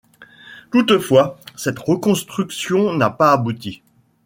[0.71, 3.83] Toutefois, cette reconstruction n'a pas abouti.